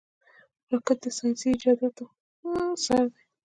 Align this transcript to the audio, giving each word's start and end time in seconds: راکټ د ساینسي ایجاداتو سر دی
راکټ 0.71 0.97
د 1.03 1.05
ساینسي 1.17 1.47
ایجاداتو 1.51 2.05
سر 2.83 3.01
دی 3.13 3.23